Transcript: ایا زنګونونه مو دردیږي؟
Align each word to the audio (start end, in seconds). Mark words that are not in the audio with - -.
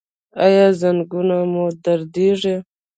ایا 0.45 0.65
زنګونونه 0.79 1.37
مو 1.51 1.65
دردیږي؟ 1.83 2.55